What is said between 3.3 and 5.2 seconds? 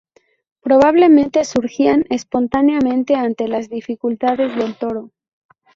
las dificultades del toro.